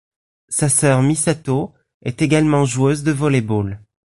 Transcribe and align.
Sa 0.49 0.67
sœur 0.67 1.03
Misato, 1.03 1.75
est 2.01 2.23
également 2.23 2.65
joueuse 2.65 3.03
de 3.03 3.11
volley-ball. 3.11 3.79